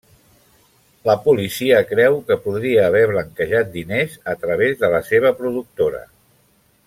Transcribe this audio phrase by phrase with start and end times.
[1.09, 6.03] La policia creu que podria haver blanquejat diners a través de la seva productora.